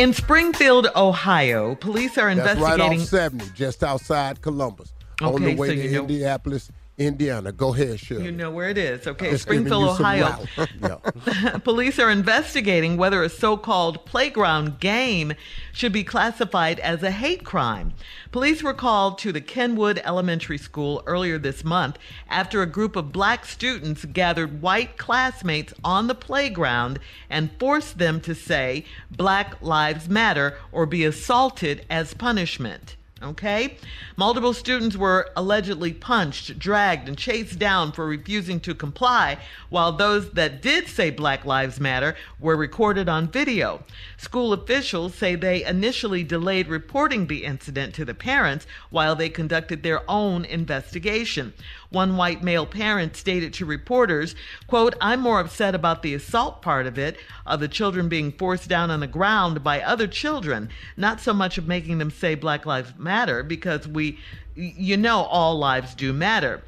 [0.00, 2.78] In Springfield, Ohio, police are investigating.
[2.78, 6.70] That's right off 70, just outside Columbus, on the way so to you know- Indianapolis,
[7.00, 7.50] Indiana.
[7.50, 8.26] Go ahead, Shirley.
[8.26, 9.06] You know where it is.
[9.06, 10.44] Okay, Springfield, Ohio.
[11.64, 15.32] Police are investigating whether a so called playground game
[15.72, 17.94] should be classified as a hate crime.
[18.32, 21.96] Police were called to the Kenwood Elementary School earlier this month
[22.28, 26.98] after a group of black students gathered white classmates on the playground
[27.30, 32.96] and forced them to say Black Lives Matter or be assaulted as punishment.
[33.22, 33.76] Okay?
[34.16, 39.36] Multiple students were allegedly punched, dragged, and chased down for refusing to comply,
[39.68, 43.84] while those that did say Black Lives Matter were recorded on video.
[44.16, 49.82] School officials say they initially delayed reporting the incident to the parents while they conducted
[49.82, 51.52] their own investigation.
[51.90, 54.34] One white male parent stated to reporters,
[54.66, 58.68] quote, I'm more upset about the assault part of it, of the children being forced
[58.68, 62.64] down on the ground by other children, not so much of making them say Black
[62.64, 63.09] Lives Matter,
[63.42, 64.18] because we,
[64.54, 66.62] you know, all lives do matter.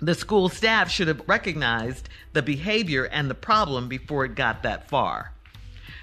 [0.00, 4.88] The school staff should have recognized the behavior and the problem before it got that
[4.88, 5.32] far.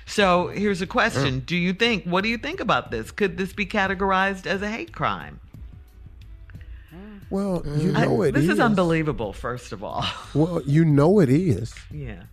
[0.05, 1.39] So here's a question.
[1.39, 3.11] Do you think, what do you think about this?
[3.11, 5.39] Could this be categorized as a hate crime?
[7.29, 7.97] Well, you mm.
[7.97, 10.05] I- know it this is unbelievable, first of all.
[10.35, 11.73] Well, you know it is.
[11.91, 12.23] yeah.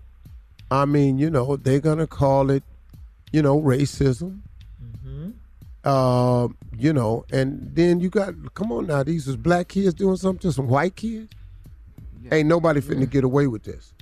[0.70, 2.62] I mean, you know, they're gonna call it,
[3.32, 4.40] you know, racism.
[5.84, 10.16] Uh, you know, and then you got come on now, these is black kids doing
[10.16, 11.28] something to some white kids.
[12.30, 13.92] Ain't nobody finna get away with this.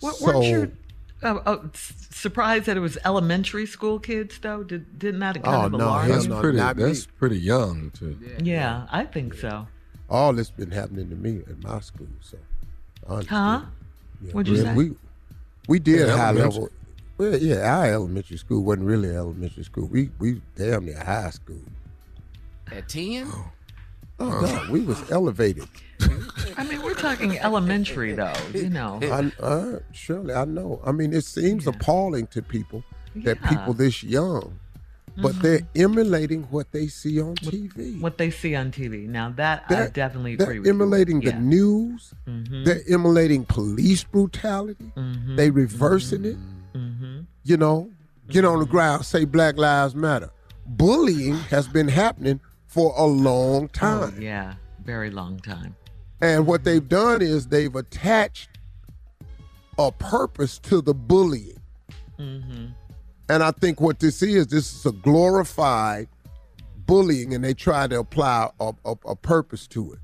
[0.00, 0.72] What, so, weren't you
[1.22, 4.62] uh, uh, surprised that it was elementary school kids, though?
[4.64, 6.28] Did, didn't that kind Oh, of no, alarm hell you?
[6.28, 6.40] no.
[6.40, 6.84] Pretty, not me.
[6.84, 8.18] that's pretty young to.
[8.42, 9.68] Yeah, I think so.
[10.08, 12.08] all this been happening to me at my school.
[12.22, 12.38] So,
[13.08, 13.28] I understand.
[13.30, 13.60] Huh?
[14.22, 14.74] Yeah, What'd you we- say?
[14.74, 14.90] We
[15.68, 16.70] we did Yeah, high level.
[17.18, 19.86] Well, yeah, our elementary school wasn't really elementary school.
[19.86, 21.62] We we damn near high school.
[22.70, 23.30] At 10?
[24.18, 25.68] Oh God, we was elevated.
[26.58, 28.98] I mean, we're talking elementary, though, you know.
[29.02, 30.80] I, uh, surely I know.
[30.84, 32.82] I mean, it seems appalling to people
[33.16, 33.48] that Yeah.
[33.48, 34.58] people this young,
[35.16, 35.42] but Mhm.
[35.42, 38.00] they're emulating what they see on TV.
[38.00, 39.06] What they see on TV.
[39.06, 40.66] Now, that I They're- definitely They're agree with.
[40.66, 40.72] you.
[40.72, 41.38] emulating the Yeah.
[41.38, 42.12] news.
[42.28, 42.64] Mhm.
[42.64, 44.92] They're emulating police brutality.
[44.96, 45.36] Mhm.
[45.36, 46.36] They reversing it.
[47.46, 47.88] You know,
[48.28, 50.30] get on the ground, say Black Lives Matter.
[50.66, 54.20] Bullying has been happening for a long Oh, time.
[54.20, 54.54] yeah,
[54.84, 55.76] very long time.
[56.20, 58.58] And what they've done is they've attached
[59.78, 61.60] a purpose to the bullying.
[62.18, 62.66] Mm-hmm.
[63.28, 66.08] And I think what this is, this is a glorified
[66.84, 70.00] bullying, and they try to apply a, a, a purpose to it.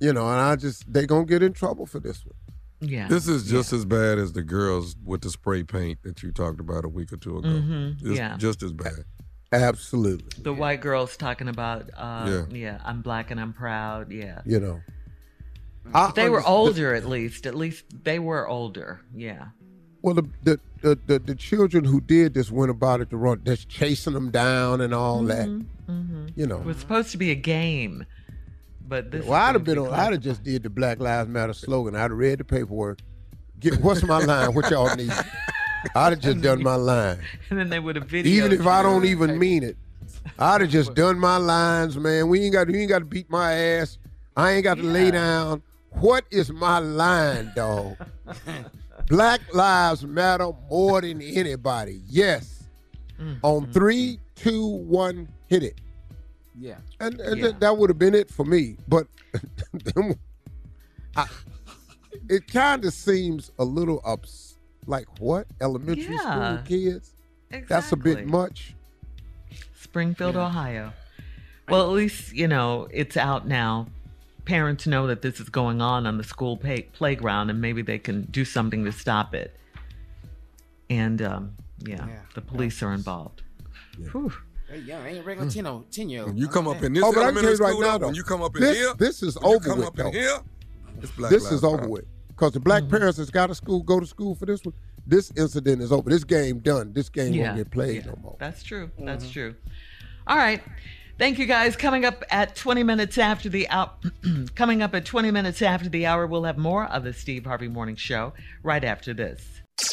[0.00, 2.34] You know, and I just they gonna get in trouble for this one.
[2.82, 3.06] Yeah.
[3.08, 6.58] This is just as bad as the girls with the spray paint that you talked
[6.60, 7.48] about a week or two ago.
[7.48, 8.36] Mhm, It's yeah.
[8.36, 9.04] just as bad.
[9.52, 10.42] Absolutely.
[10.42, 12.56] The white girls talking about, uh, Yeah.
[12.56, 12.80] yeah.
[12.84, 14.10] I'm black and I'm proud.
[14.10, 14.40] Yeah.
[14.44, 14.80] You know.
[15.92, 17.46] But they were understand- older, at least.
[17.46, 19.00] At least they were older.
[19.14, 19.46] Yeah.
[20.00, 23.40] Well, the the, the the the children who did this went about it the wrong.
[23.44, 25.48] Just chasing them down and all that.
[25.48, 26.26] Mm-hmm.
[26.34, 26.58] You know.
[26.58, 28.04] It was supposed to be a game,
[28.92, 29.24] but this.
[29.24, 29.88] Well, I'd have been on.
[29.88, 31.96] I'd have just did the Black Lives Matter slogan.
[31.96, 32.98] I'd have read the paperwork.
[33.58, 34.52] Get what's my line?
[34.52, 35.10] What y'all need?
[35.94, 37.18] I'd have just done my line.
[37.48, 38.26] And then they would have videoed.
[38.26, 39.78] Even if I don't even mean it,
[40.38, 42.28] I'd have just done my lines, man.
[42.28, 43.96] We ain't got you ain't got to beat my ass.
[44.36, 45.62] I ain't got to lay down.
[45.92, 47.96] What is my line, dog?
[49.08, 52.02] Black lives matter more than anybody.
[52.06, 52.64] Yes.
[53.18, 54.20] Mm, on mm, three, mm.
[54.34, 55.80] two, one, hit it.
[56.58, 56.76] Yeah.
[57.00, 57.44] And, and Yeah.
[57.48, 58.76] th- that would have been it for me.
[58.88, 59.06] But
[61.16, 61.26] I,
[62.28, 64.58] it kind of seems a little ups.
[64.86, 65.46] Like what?
[65.60, 66.18] Elementary Yeah.
[66.56, 67.14] school kids?
[67.68, 68.74] That's a bit much.
[69.80, 70.92] Springfield, Ohio.
[71.68, 73.86] Well, at least, you know, it's out now.
[74.44, 77.98] Parents know that this is going on on the school pay- playground and maybe they
[77.98, 79.54] can do something to stop it.
[80.90, 81.52] And, um,
[81.86, 82.20] yeah, Yeah.
[82.34, 83.42] the police are involved.
[84.10, 84.32] Whew.
[84.72, 86.38] Hey, young, ain't regular 10 or 10 year old.
[86.38, 87.98] You come up in this Oh, but I can tell elementary right school, now, though,
[87.98, 89.88] though, when you come up in this- here, this is when you over come with,
[89.88, 90.10] up in though.
[90.12, 90.38] here,
[91.02, 92.06] it's Black this is over with.
[92.28, 94.72] Because the black parents that's got to school, go to school for this one.
[95.06, 96.08] This incident is over.
[96.08, 96.94] This game done.
[96.94, 97.48] This game Yeah.
[97.48, 98.12] won't get played yeah.
[98.12, 98.36] no more.
[98.40, 98.86] That's true.
[98.86, 99.04] Mm-hmm.
[99.04, 99.54] That's true.
[100.26, 100.62] All right.
[101.18, 101.76] Thank you guys.
[101.76, 104.02] Coming up at 20 minutes after the out
[104.54, 107.68] coming up at 20 minutes after the hour, we'll have more of the Steve Harvey
[107.68, 108.32] Morning Show
[108.62, 109.44] right after this.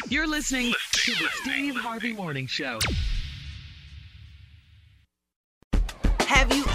[0.07, 2.79] You're listening to the Steve Harvey Morning Show.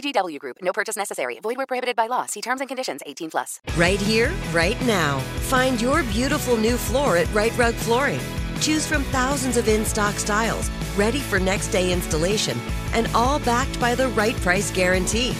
[0.00, 0.58] VGW Group.
[0.62, 1.38] No purchase necessary.
[1.40, 2.26] Void where prohibited by law.
[2.26, 3.02] See terms and conditions.
[3.06, 3.60] 18 plus.
[3.76, 5.18] Right here, right now.
[5.50, 8.20] Find your beautiful new floor at Rite Rug Flooring.
[8.60, 12.58] Choose from thousands of in-stock styles, ready for next day installation,
[12.92, 15.32] and all backed by the right price guarantee.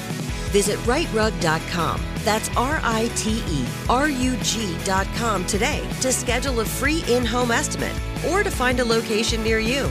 [0.50, 2.00] Visit riterug.com.
[2.24, 7.94] That's R-I-T-E R-U-G.com today to schedule a free in-home estimate
[8.28, 9.90] or to find a location near you.